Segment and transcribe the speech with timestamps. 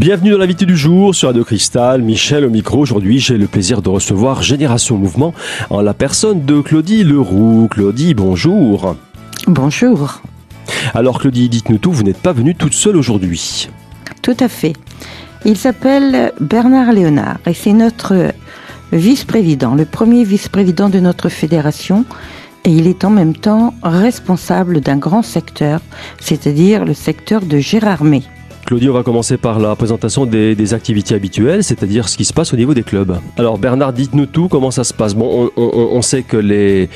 [0.00, 2.00] Bienvenue dans l'invité du jour sur Radio Cristal.
[2.00, 2.78] Michel au micro.
[2.78, 5.34] Aujourd'hui, j'ai le plaisir de recevoir Génération Mouvement
[5.68, 7.68] en la personne de Claudie Leroux.
[7.70, 8.96] Claudie, bonjour.
[9.46, 10.22] Bonjour.
[10.94, 13.68] Alors Claudie, dites-nous tout, vous n'êtes pas venue toute seule aujourd'hui.
[14.22, 14.72] Tout à fait.
[15.44, 18.32] Il s'appelle Bernard Léonard et c'est notre
[18.92, 22.06] vice-président, le premier vice-président de notre fédération.
[22.64, 25.82] Et il est en même temps responsable d'un grand secteur,
[26.20, 28.22] c'est-à-dire le secteur de Gérardmer.
[28.70, 32.54] Claudie, on va commencer par la présentation des, activités habituelles, c'est-à-dire ce qui se passe
[32.54, 33.18] au niveau des clubs.
[33.36, 35.16] Alors Bernard, dites-nous tout, comment ça se passe?
[35.16, 36.88] Bon, on, sait que, les,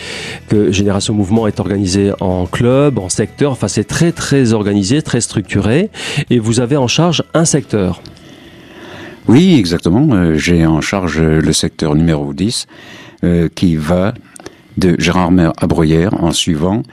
[0.71, 5.91] Génération Mouvement est organisé en club, en secteur, enfin c'est très très organisé, très structuré,
[6.31, 8.01] et vous avez en charge un secteur.
[9.27, 10.15] Oui, exactement.
[10.15, 12.69] Euh, j'ai en charge le secteur numéro 10
[13.25, 14.15] euh, qui va
[14.77, 16.85] de Gérardmer à Bruyères en suivant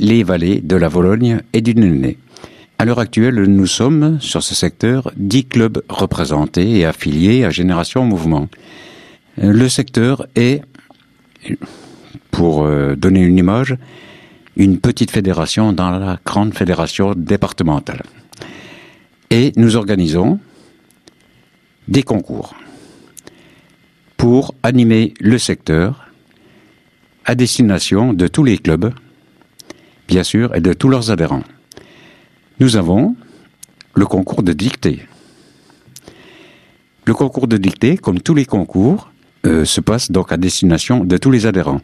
[0.00, 2.18] les vallées de la Vologne et du Nenay.
[2.82, 8.04] À l'heure actuelle, nous sommes, sur ce secteur, dix clubs représentés et affiliés à Génération
[8.04, 8.48] Mouvement.
[9.36, 10.62] Le secteur est,
[12.32, 13.76] pour euh, donner une image,
[14.56, 18.02] une petite fédération dans la grande fédération départementale.
[19.30, 20.40] Et nous organisons
[21.86, 22.56] des concours
[24.16, 26.08] pour animer le secteur
[27.26, 28.92] à destination de tous les clubs,
[30.08, 31.44] bien sûr, et de tous leurs adhérents
[32.62, 33.16] nous avons
[33.94, 35.00] le concours de dictée.
[37.06, 39.10] Le concours de dictée, comme tous les concours,
[39.46, 41.80] euh, se passe donc à destination de tous les adhérents.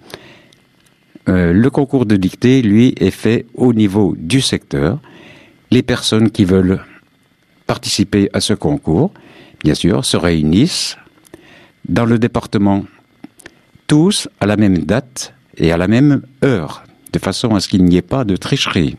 [1.29, 5.01] Euh, le concours de dictée, lui, est fait au niveau du secteur.
[5.73, 6.81] Les personnes qui veulent
[7.67, 9.13] participer à ce concours,
[9.65, 10.97] bien sûr, se réunissent
[11.89, 12.85] dans le département
[13.89, 17.85] tous à la même date et à la même heure, de façon à ce qu'il
[17.85, 18.97] n'y ait pas de tricherie.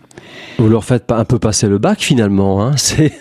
[0.57, 2.63] Vous leur faites un peu passer le bac finalement.
[2.63, 3.13] Hein c'est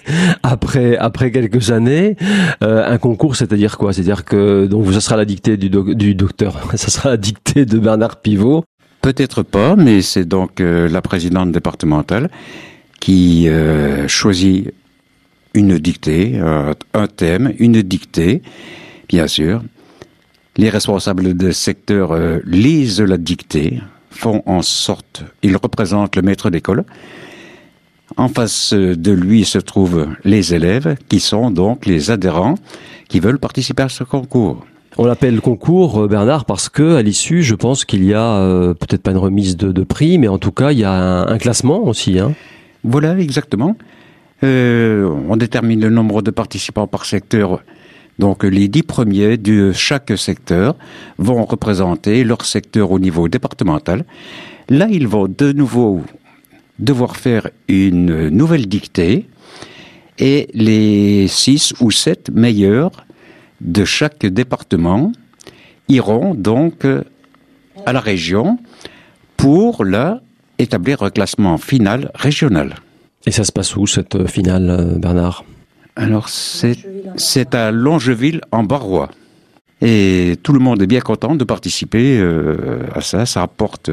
[0.43, 2.17] après après quelques années
[2.63, 3.93] euh, un concours, c'est-à-dire quoi?
[3.93, 7.79] C'est-à-dire que donc ça sera la dictée du, du docteur, ça sera la dictée de
[7.79, 8.65] Bernard Pivot.
[9.01, 12.31] Peut-être pas, mais c'est donc euh, la présidente départementale
[12.99, 14.73] qui euh, choisit
[15.55, 18.43] une dictée, un thème, une dictée,
[19.09, 19.63] bien sûr.
[20.57, 22.13] Les responsables de secteur
[22.45, 23.81] lisent la dictée,
[24.19, 26.85] font en sorte, ils représentent le maître d'école.
[28.17, 32.57] En face de lui se trouvent les élèves, qui sont donc les adhérents
[33.09, 34.65] qui veulent participer à ce concours.
[34.97, 38.75] On l'appelle concours, euh, Bernard, parce que à l'issue, je pense qu'il y a euh,
[38.75, 41.85] peut-être pas une remise de, prix, mais en tout cas, il y a un, classement
[41.85, 42.19] aussi.
[42.19, 42.33] Hein.
[42.83, 43.77] Voilà, exactement.
[44.43, 47.61] Euh, on détermine le nombre de participants par secteur
[48.19, 50.77] donc les dix premiers de chaque secteur
[51.19, 54.05] vont représenter leur secteur au niveau départemental.
[54.69, 56.03] Là, ils vont de nouveau
[56.79, 59.27] devoir faire une nouvelle dictée
[60.19, 63.05] et les six ou sept meilleurs
[63.61, 65.13] de chaque département
[65.89, 66.87] iront donc
[67.87, 68.59] à la région
[69.37, 70.21] pour là
[70.59, 72.77] établir un classement final régional.
[73.27, 75.45] Et ça se passe où cette finale, Bernard?
[75.99, 79.11] Alors, c'est à Longeville, en Barrois.
[79.81, 83.27] Et tout le monde est bien content de participer euh, à ça.
[83.27, 83.91] Ça apporte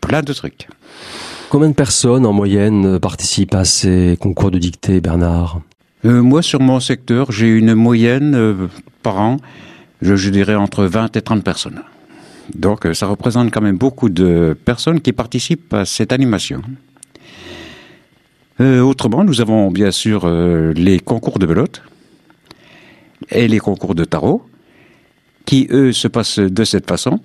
[0.00, 0.68] plein de trucs.
[1.48, 5.60] Combien de personnes en moyenne participent à ces concours de dictée, Bernard?
[6.04, 8.68] Euh, Moi, sur mon secteur, j'ai une moyenne euh,
[9.02, 9.38] par an,
[10.02, 11.80] je, je, dirais entre 20 et 30 personnes.
[12.54, 16.62] Donc, ça représente quand même beaucoup de personnes qui participent à cette animation.
[18.60, 21.82] Euh, autrement, nous avons bien sûr euh, les concours de belote
[23.30, 24.48] et les concours de tarot,
[25.44, 27.20] qui eux se passent de cette façon.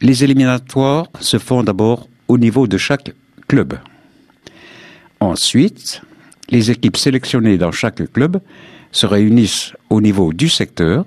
[0.00, 3.12] Les éliminatoires se font d'abord au niveau de chaque
[3.48, 3.74] club.
[5.20, 6.00] Ensuite,
[6.48, 8.40] les équipes sélectionnées dans chaque club
[8.92, 11.04] se réunissent au niveau du secteur,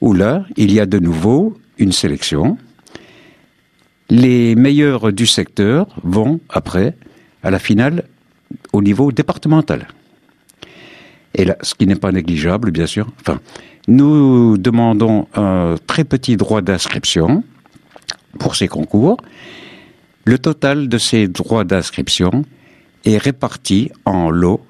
[0.00, 2.58] où là, il y a de nouveau une sélection.
[4.10, 6.94] Les meilleurs du secteur vont, après,
[7.42, 8.04] à la finale
[8.72, 9.88] au niveau départemental.
[11.34, 13.06] Et là, ce qui n'est pas négligeable, bien sûr.
[13.20, 13.40] Enfin,
[13.86, 17.44] nous demandons un très petit droit d'inscription
[18.38, 19.18] pour ces concours.
[20.24, 22.44] Le total de ces droits d'inscription
[23.04, 24.60] est réparti en lots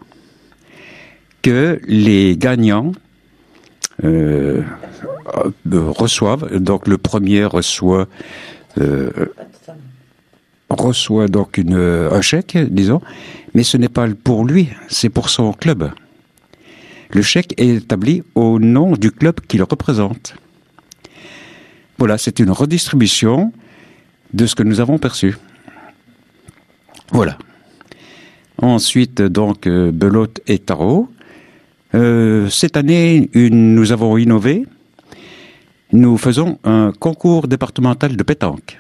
[1.43, 2.93] que les gagnants
[4.05, 4.63] euh,
[5.67, 6.57] reçoivent.
[6.59, 8.07] Donc le premier reçoit
[8.79, 9.11] euh,
[10.69, 13.01] reçoit donc une, un chèque, disons,
[13.55, 15.91] mais ce n'est pas pour lui, c'est pour son club.
[17.11, 20.35] Le chèque est établi au nom du club qu'il représente.
[21.97, 23.53] Voilà, c'est une redistribution
[24.35, 25.37] de ce que nous avons perçu.
[27.13, 27.39] Voilà.
[28.61, 31.09] Ensuite, donc, euh, belote et tarot.
[31.95, 34.67] Euh, cette année, nous avons innové.
[35.93, 38.79] Nous faisons un concours départemental de pétanque.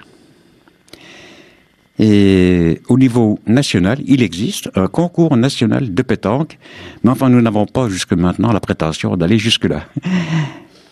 [1.98, 6.58] Et au niveau national, il existe un concours national de pétanque,
[7.02, 9.84] mais enfin, nous n'avons pas jusque maintenant la prétention d'aller jusque-là.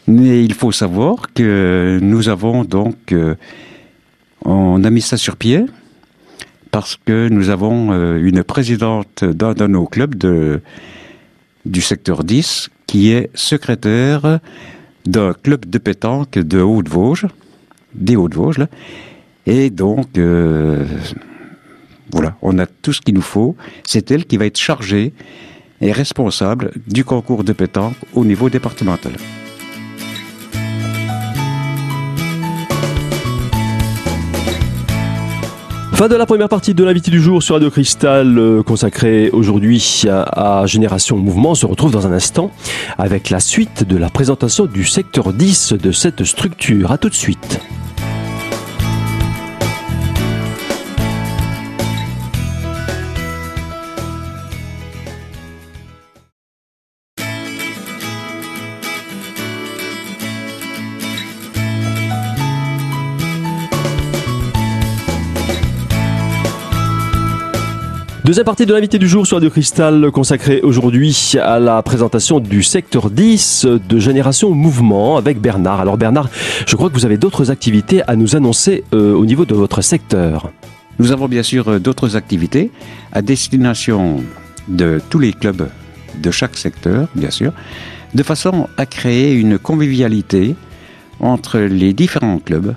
[0.08, 3.34] Mais il faut savoir que nous avons donc, euh,
[4.44, 5.64] on a mis ça sur pied
[6.70, 10.14] parce que nous avons euh, une présidente d'un de nos clubs
[11.64, 14.40] du secteur 10 qui est secrétaire
[15.06, 17.26] d'un club de pétanque de Haute-Vosges,
[17.94, 18.68] des Hautes-Vosges, là.
[19.46, 20.84] Et donc, euh,
[22.10, 23.56] voilà, on a tout ce qu'il nous faut.
[23.84, 25.12] C'est elle qui va être chargée
[25.80, 29.12] et responsable du concours de pétanque au niveau départemental.
[35.92, 40.04] Fin de la première partie de l'invité du jour sur Radio Cristal euh, consacrée aujourd'hui
[40.06, 41.52] à, à, Génération Mouvement.
[41.52, 42.50] On se retrouve dans un instant
[42.98, 46.92] avec la suite de la présentation du secteur 10 de cette structure.
[46.92, 47.60] A tout de suite.
[68.26, 72.64] Deuxième partie de l'invité du jour sur Radio Cristal consacrée aujourd'hui à la présentation du
[72.64, 75.80] secteur 10 de Génération Mouvement avec Bernard.
[75.80, 76.28] Alors Bernard,
[76.66, 79.80] je crois que vous avez d'autres activités à nous annoncer euh, au niveau de votre
[79.80, 80.50] secteur.
[80.98, 82.72] Nous avons bien sûr euh, d'autres activités
[83.12, 84.24] à destination
[84.66, 85.68] de tous les clubs
[86.20, 87.52] de chaque secteur, bien sûr,
[88.16, 90.56] de façon à créer une convivialité
[91.20, 92.74] entre les différents clubs.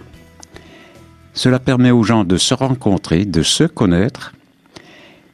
[1.33, 4.33] Cela permet aux gens de se rencontrer, de se connaître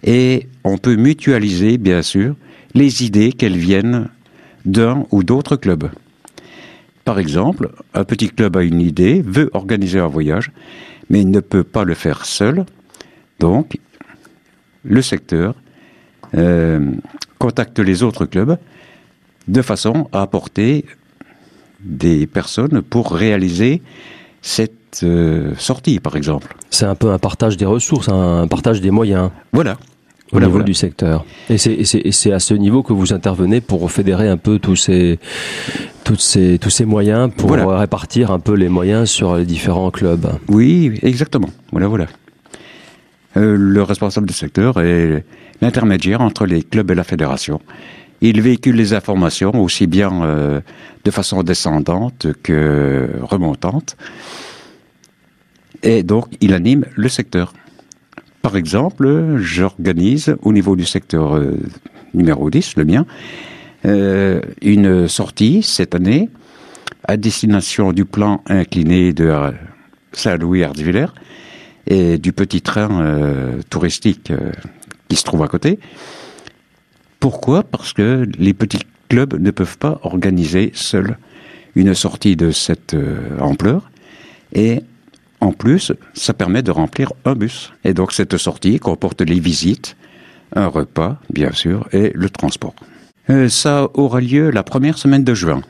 [0.05, 2.35] et on peut mutualiser, bien sûr,
[2.73, 4.07] les idées qu'elles viennent
[4.65, 5.89] d'un ou d'autres clubs.
[7.03, 10.51] Par exemple, un petit club a une idée, veut organiser un voyage,
[11.09, 12.65] mais il ne peut pas le faire seul.
[13.39, 13.77] Donc,
[14.83, 15.55] le secteur
[16.35, 16.91] euh,
[17.39, 18.57] contacte les autres clubs
[19.47, 20.85] de façon à apporter
[21.79, 23.81] des personnes pour réaliser
[24.41, 26.55] cette euh, sortie, par exemple.
[26.69, 29.29] C'est un peu un partage des ressources, un partage des moyens.
[29.51, 29.77] Voilà,
[30.31, 31.25] au niveau du secteur.
[31.49, 35.19] Et c'est à ce niveau que vous intervenez pour fédérer un peu tous ces,
[36.03, 40.27] toutes ces, tous ces moyens, pour répartir un peu les moyens sur les différents clubs.
[40.47, 41.49] Oui, exactement.
[41.71, 42.07] Voilà, voilà.
[43.37, 45.25] Euh, le responsable du secteur est
[45.61, 47.59] l'intermédiaire entre les clubs et la fédération.
[48.21, 50.61] Il véhicule les informations aussi bien euh,
[51.03, 53.97] de façon descendante que remontante.
[55.83, 57.53] Et donc, il anime le secteur.
[58.45, 61.57] Par exemple, j'organise au niveau du secteur euh,
[62.13, 63.07] numéro 10, le mien,
[63.85, 66.29] euh, une sortie cette année
[67.05, 69.33] à destination du plan incliné de
[70.11, 71.07] Saint-Louis-Ardivillers
[71.87, 74.31] et du petit train euh, touristique
[75.07, 75.79] qui se trouve à côté.
[77.19, 77.63] Pourquoi?
[77.63, 81.17] Parce que les petits clubs ne peuvent pas organiser seuls
[81.73, 82.95] une sortie de cette
[83.39, 83.89] ampleur
[84.53, 84.83] et
[85.45, 87.71] en plus, ça permet de remplir un bus.
[87.83, 89.95] Et donc cette sortie comporte les visites,
[90.55, 92.75] un repas, bien sûr, et le transport.
[93.29, 95.61] Euh, ça aura lieu la première semaine de juin.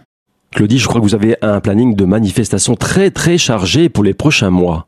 [0.52, 4.14] Claudie, je crois que vous avez un planning de manifestations très très chargé pour les
[4.14, 4.88] prochains mois.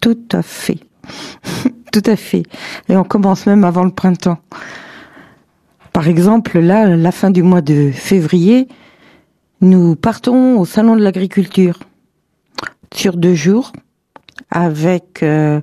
[0.00, 0.78] Tout à fait.
[1.92, 2.44] Tout à fait.
[2.88, 4.38] Et on commence même avant le printemps.
[5.92, 8.68] Par exemple, là, la fin du mois de février,
[9.60, 11.80] nous partons au Salon de l'Agriculture
[12.94, 13.72] sur deux jours
[14.50, 15.60] avec euh,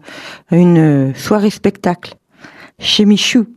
[0.51, 2.15] une soirée spectacle
[2.79, 3.47] chez Michou.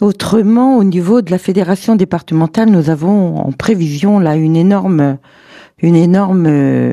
[0.00, 5.18] Autrement, au niveau de la fédération départementale, nous avons en prévision là une énorme,
[5.78, 6.92] une énorme euh,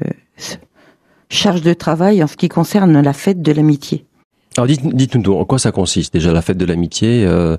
[1.30, 4.06] charge de travail en ce qui concerne la fête de l'amitié.
[4.58, 7.56] Alors dites-nous en quoi ça consiste déjà la fête de l'amitié euh,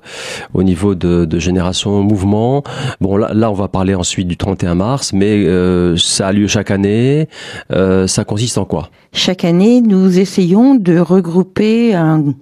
[0.53, 2.63] au niveau de, de, Génération Mouvement?
[3.01, 6.45] Bon là, là on va parler ensuite du 31 mars, mais euh, ça a lieu
[6.45, 7.29] chaque année.
[7.71, 8.91] Euh, ça consiste en quoi?
[9.11, 12.35] Chaque année, nous essayons de regrouper un,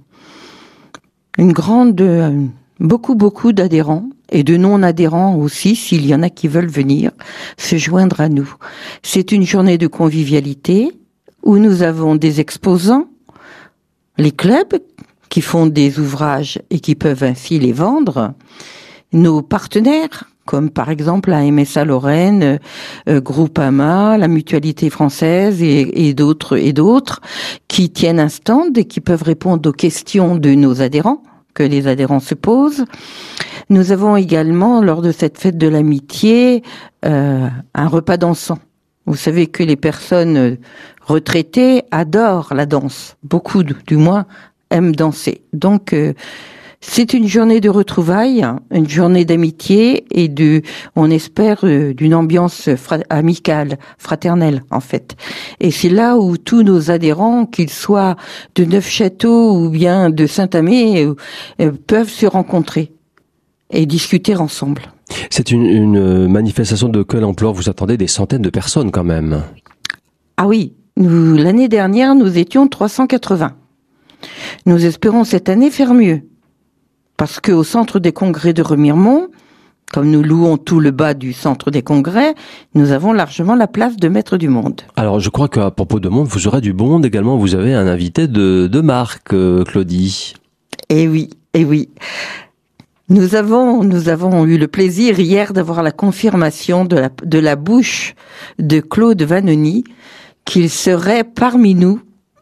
[1.37, 2.03] une grande,
[2.81, 4.03] beaucoup beaucoup d'adhérents
[4.33, 7.11] et de non-adhérents aussi, s'il y en a qui veulent venir
[7.55, 8.53] se joindre à nous.
[9.01, 10.91] C'est une journée de convivialité
[11.43, 13.07] où nous avons des exposants
[14.21, 14.79] les clubs
[15.29, 18.33] qui font des ouvrages et qui peuvent ainsi les vendre,
[19.13, 22.59] nos partenaires, comme par exemple la MSA Lorraine,
[23.09, 27.21] euh, Groupama, la Mutualité française et, d'autres et d'autres,
[27.67, 31.23] qui tiennent un stand et qui peuvent répondre aux questions de nos adhérents
[31.55, 32.85] que les adhérents se posent.
[33.69, 36.61] Nous avons également, lors de cette fête de l'amitié,
[37.05, 38.59] euh, un repas dansant.
[39.11, 40.57] Vous savez que les personnes
[41.01, 43.17] retraitées adorent la danse.
[43.23, 44.25] Beaucoup, du moins,
[44.69, 45.41] aiment danser.
[45.51, 46.13] Donc, euh,
[46.79, 50.61] c'est une journée de retrouvailles, une journée d'amitié et de,
[50.95, 52.69] on espère, euh, d'une ambiance
[53.09, 55.17] amicale, fraternelle en fait.
[55.59, 58.15] Et c'est là où tous nos adhérents, qu'ils soient
[58.55, 61.05] de Neufchâteau ou bien de Saint-Amé,
[61.59, 62.93] euh, peuvent se rencontrer
[63.71, 64.83] et discuter ensemble.
[65.29, 69.43] C'est une, une, manifestation de quelle ampleur vous attendez des centaines de personnes quand même
[70.37, 73.53] Ah oui, l'année dernière nous étions 380.
[74.65, 76.21] Nous espérons cette année faire mieux
[77.17, 79.27] parce qu'au centre des congrès de Remiremont,
[79.91, 82.33] comme nous louons tout le bas du centre des congrès,
[82.73, 84.81] nous avons largement la place de maître du monde.
[84.95, 87.37] Alors je crois qu'à propos de monde, vous aurez du monde également.
[87.37, 90.33] Vous avez un invité de, de marque, euh, Claudie.
[90.89, 91.89] Eh oui, eh oui.
[93.11, 97.57] Nous avons, nous avons eu le plaisir hier d'avoir la confirmation de la, de la
[97.57, 98.15] bouche
[98.57, 99.83] de Claude Vanoni
[100.45, 101.99] qu'il serait parmi nous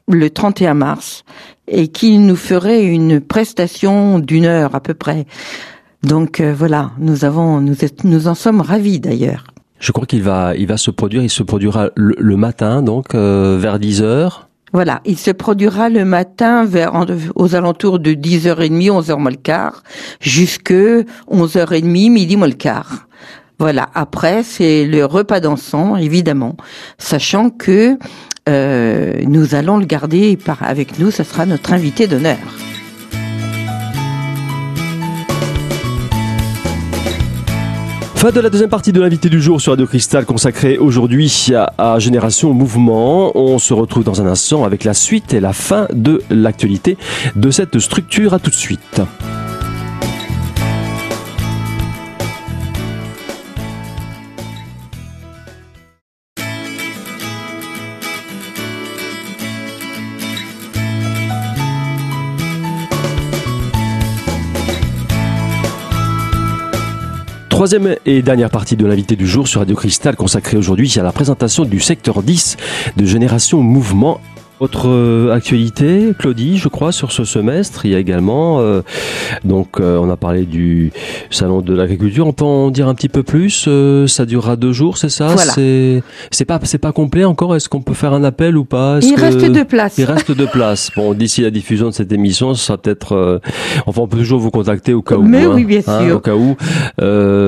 [0.08, 1.24] le 31 mars
[1.68, 5.26] et qu'il nous ferait une prestation d'une heure à peu près.
[6.04, 9.46] Donc euh, voilà, nous avons, nous, nous en sommes ravis d'ailleurs.
[9.80, 13.58] Je crois qu'il va, il va se produire, il se produira le, matin, donc euh,
[13.60, 14.49] vers 10 heures.
[14.74, 16.94] Voilà, il se produira le matin vers
[17.36, 19.84] aux alentours de 10h30, 11h moins le quart,
[20.22, 23.08] jusque 11h30, midi moins le quart.
[23.58, 26.56] Voilà, après c'est le repas dansant, évidemment,
[26.98, 27.98] sachant que
[28.48, 32.38] euh, nous allons le garder par, avec nous, ce sera notre invité d'honneur.
[38.20, 41.72] Fin de la deuxième partie de l'invité du jour sur Radio Cristal consacrée aujourd'hui à,
[41.78, 43.32] à, Génération Mouvement.
[43.38, 46.98] On se retrouve dans un instant avec la suite et la fin de l'actualité
[47.38, 48.34] de cette structure.
[48.34, 49.02] À tout de suite.
[67.60, 71.12] Troisième et dernière partie de l'invité du jour sur Radio Cristal consacrée aujourd'hui à la
[71.12, 72.56] présentation du secteur 10
[72.96, 74.22] de Génération Mouvement
[74.60, 78.82] autre euh, actualité, Claudie, je crois, sur ce semestre, il y a également, euh,
[79.46, 80.92] donc euh, on a parlé du
[81.30, 82.28] salon de l'agriculture.
[82.28, 83.70] On peut en dire un petit peu plus
[84.08, 85.38] Ça durera deux jours, c'est ça?
[85.38, 87.56] C'est c'est pas c'est pas complet encore?
[87.56, 89.00] Est-ce qu'on peut faire un appel ou pas?
[89.02, 89.98] Il reste deux places.
[89.98, 90.92] Il reste deux places.
[91.00, 93.40] Bon, d'ici la diffusion de cette émission, ça sera peut-être.
[93.86, 95.24] enfin, on peut toujours vous contacter au cas où.
[95.24, 96.18] Mais oui, bien hein, sûr.
[96.18, 96.58] Au cas où.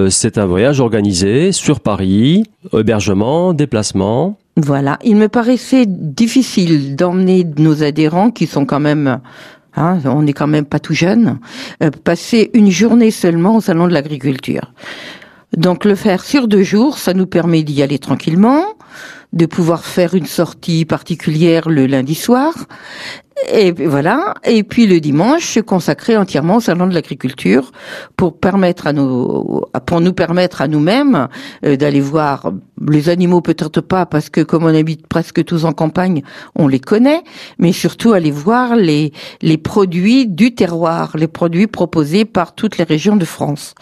[0.09, 4.37] c'est un voyage organisé sur Paris, hébergement, déplacement.
[4.57, 9.21] Voilà, il me paraissait difficile d'emmener nos adhérents qui sont quand même
[9.75, 11.39] Hein, on n'est quand même pas tout jeune,
[11.81, 14.73] euh, passer une journée seulement au salon de l'agriculture.
[15.55, 18.65] Donc le faire sur deux jours, ça nous permet d'y aller tranquillement,
[19.31, 22.53] de pouvoir faire une sortie particulière le lundi soir
[23.49, 24.35] et voilà.
[24.45, 27.71] Et puis le dimanche, se consacrer entièrement au salon de l'agriculture
[28.17, 31.27] pour permettre à nous, pour nous permettre à nous-mêmes
[31.65, 32.51] euh, d'aller voir
[32.87, 36.23] les animaux, peut-être pas parce que comme on habite presque tous en campagne,
[36.55, 37.23] on les connaît,
[37.57, 39.11] mais surtout aller voir les
[39.41, 43.75] les produits du terroir, les produits proposés par toutes les régions de France.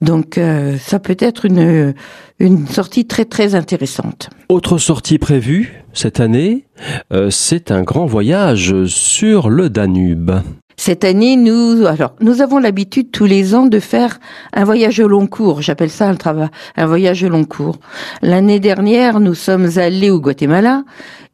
[0.00, 1.94] Donc euh, ça peut être une
[2.40, 4.30] une sortie très très intéressante.
[4.48, 5.84] Autre sortie prévue?
[5.98, 6.64] Cette année,
[7.12, 10.30] euh, c'est un grand voyage sur le Danube.
[10.76, 14.20] Cette année, nous, alors, nous avons l'habitude tous les ans de faire
[14.52, 15.60] un voyage au long cours.
[15.60, 17.78] J'appelle ça un travail, un voyage au long cours.
[18.22, 20.84] L'année dernière, nous sommes allés au Guatemala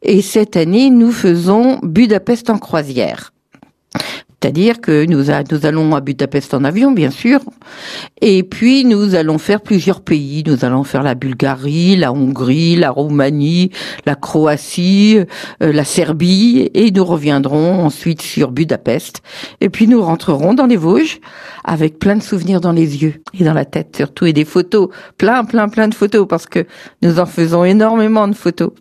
[0.01, 3.34] et cette année, nous faisons Budapest en croisière.
[4.45, 5.31] C'est-à-dire que nous,
[5.65, 7.39] allons à Budapest en avion, bien sûr,
[8.21, 10.43] et puis nous allons faire plusieurs pays.
[10.45, 13.71] Nous allons faire la Bulgarie, la Hongrie, la Roumanie,
[14.05, 15.17] la Croatie,
[15.63, 19.23] euh, la Serbie, et nous reviendrons ensuite sur Budapest.
[19.61, 21.21] Et puis nous rentrerons dans les Vosges
[21.63, 24.89] avec plein de souvenirs dans les yeux et dans la tête surtout, et des photos,
[25.17, 26.67] plein, plein, plein de photos, parce que
[27.01, 28.73] nous en faisons énormément de photos.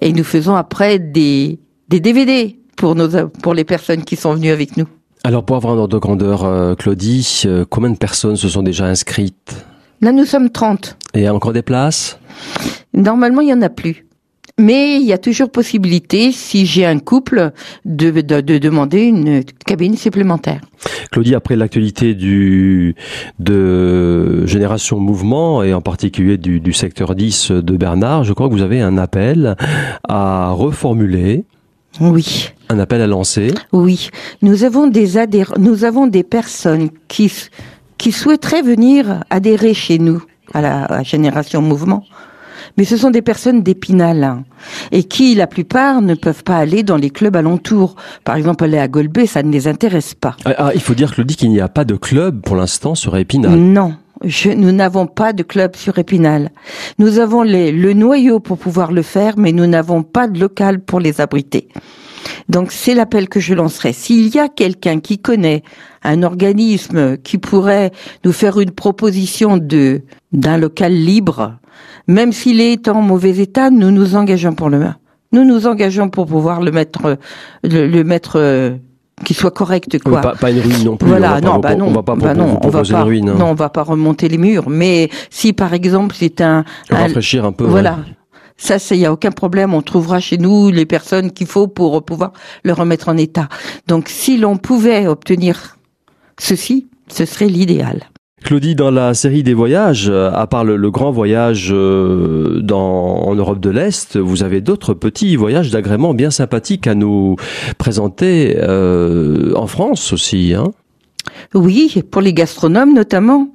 [0.00, 4.50] Et nous faisons après des, des DVD pour, nos, pour les personnes qui sont venues
[4.50, 4.86] avec nous.
[5.24, 8.62] Alors pour avoir un ordre de grandeur, euh, Claudie, euh, combien de personnes se sont
[8.62, 9.66] déjà inscrites?
[10.00, 10.96] Là, nous sommes 30.
[11.14, 12.18] Et il y a encore des places?
[12.94, 14.06] Normalement, il n'y en a plus.
[14.58, 17.50] Mais il y a toujours possibilité, si j'ai un couple,
[17.84, 20.62] de, de, de, demander une cabine supplémentaire.
[21.10, 22.94] Claudie, après l'actualité du
[23.38, 28.54] de Génération Mouvement et en particulier du, du secteur 10 de Bernard, je crois que
[28.54, 29.56] vous avez un appel
[30.08, 31.44] à reformuler
[32.00, 32.50] Oui.
[32.68, 34.10] Un appel à lancer Oui.
[34.42, 37.32] Nous avons des adhérents, nous avons des personnes qui,
[37.98, 40.22] qui souhaiteraient venir adhérer chez nous,
[40.52, 42.04] à la, Génération Mouvement.
[42.76, 44.42] Mais ce sont des personnes d'Épinal
[44.92, 47.96] et qui, la plupart, ne peuvent pas aller dans les clubs alentours.
[48.22, 50.36] Par exemple, aller à Golbet, ça ne les intéresse pas.
[50.44, 53.16] Ah, ah il faut dire, Claudie, qu'il n'y a pas de club pour l'instant sur
[53.16, 53.54] Épinal.
[53.54, 56.50] Non, nous n'avons pas de club sur Épinal.
[56.98, 60.80] Nous avons les, le noyau pour pouvoir le faire, mais nous n'avons pas de local
[60.80, 61.68] pour les abriter.
[62.48, 63.92] Donc c'est l'appel que je lancerai.
[63.92, 65.62] S'il y a quelqu'un qui connaît
[66.02, 67.90] un organisme qui pourrait
[68.24, 71.58] nous faire une proposition de d'un local libre,
[72.08, 74.80] même s'il est en mauvais état, nous nous engageons pour le
[75.32, 77.18] nous nous engageons pour pouvoir le mettre
[77.64, 78.76] le, mettre euh,
[79.24, 80.20] qui soit correct quoi.
[80.20, 81.08] pas, une ruine non plus.
[81.08, 83.30] Voilà, non, bah non, on va pas bah non, on va pas, ruine.
[83.30, 83.36] Hein.
[83.38, 84.68] Non, on va pas remonter les murs.
[84.68, 87.64] Mais si par exemple c'est un, un rafraîchir un peu.
[87.64, 87.98] Voilà.
[88.58, 89.74] Ça, il y a aucun problème.
[89.74, 92.32] On trouvera chez nous les personnes qu'il faut pour pouvoir
[92.62, 93.48] le remettre en état.
[93.86, 95.76] Donc, si l'on pouvait obtenir
[96.38, 98.04] ceci, ce serait l'idéal.
[98.44, 103.34] Claudie, dans la série des voyages, euh, à part le, grand voyage euh, dans, en
[103.34, 107.36] Europe de l'Est, vous avez d'autres petits voyages d'agrément bien sympathiques à nous
[107.78, 110.54] présenter euh, en France aussi.
[110.54, 110.72] Hein
[111.54, 113.48] oui, pour les gastronomes notamment.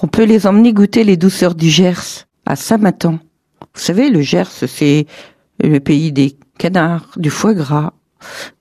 [0.00, 3.18] On peut les emmener goûter les douceurs du Gers à Saint-Matan.
[3.60, 5.06] Vous savez, le Gers, c'est
[5.62, 7.92] le pays des canards, du foie gras,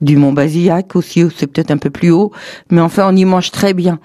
[0.02, 2.32] du Mont Basillac aussi, c'est peut-être un peu plus haut,
[2.70, 4.00] mais enfin on y mange très bien.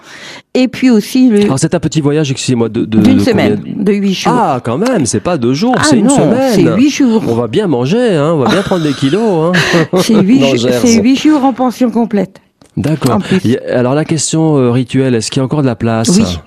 [0.54, 1.42] Et puis aussi le...
[1.42, 4.32] Alors c'est un petit voyage, excusez-moi, de, de d'une semaine, de huit jours.
[4.34, 6.54] Ah quand même, c'est pas deux jours, ah, c'est une semaine.
[6.54, 7.22] C'est huit jours.
[7.28, 9.54] On va bien manger, hein, on va bien prendre des kilos.
[9.54, 9.78] Hein.
[10.02, 12.40] C'est huit, jours en pension complète.
[12.76, 13.20] D'accord.
[13.68, 16.38] Alors la question euh, rituelle, est-ce qu'il y a encore de la place Oui.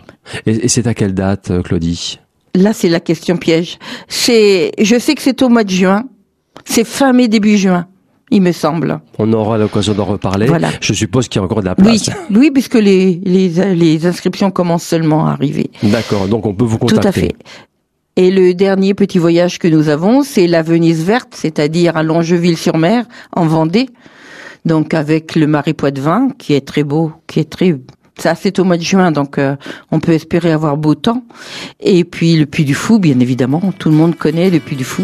[0.46, 2.20] Et, et c'est à quelle date, euh, Claudie?
[2.56, 3.78] Là, c'est la question piège.
[4.08, 6.04] C'est, je sais que c'est au mois de juin.
[6.64, 7.88] C'est fin mai, début juin
[8.32, 9.00] il me semble.
[9.20, 10.48] On aura l'occasion d'en reparler.
[10.48, 10.70] Voilà.
[10.82, 12.10] Je suppose qu'il y a encore de la place.
[12.30, 15.70] Oui, oui puisque les, les, les inscriptions commencent seulement à arriver.
[15.84, 17.02] D'accord, donc on peut vous contacter.
[17.02, 17.36] Tout à fait.
[18.18, 23.06] Et le dernier petit voyage que nous avons, c'est la Venise verte, c'est-à-dire à, Longeville-sur-Mer,
[23.36, 23.90] en Vendée.
[24.64, 27.76] Donc avec le Marais Poitevin, qui est très beau, qui est très
[28.18, 29.58] ça c'est au mois de juin, donc euh,
[29.92, 31.24] on peut espérer avoir beau temps.
[31.82, 34.86] Et puis le Puy du Fou, bien évidemment, tout le monde connaît le Puy du
[34.86, 35.04] Fou.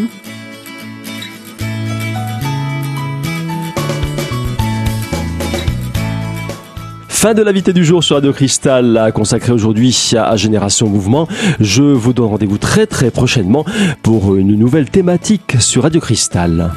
[7.21, 11.27] Fin de l'invité du jour sur Radio Cristal, consacré aujourd'hui à Génération Mouvement.
[11.59, 13.63] Je vous donne rendez-vous très très prochainement
[14.01, 16.71] pour une nouvelle thématique sur Radio Cristal.